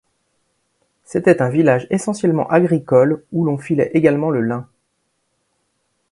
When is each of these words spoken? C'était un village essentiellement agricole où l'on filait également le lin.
C'était 1.03 1.43
un 1.43 1.49
village 1.49 1.85
essentiellement 1.91 2.47
agricole 2.47 3.23
où 3.31 3.45
l'on 3.45 3.59
filait 3.59 3.91
également 3.93 4.31
le 4.31 4.41
lin. 4.41 4.67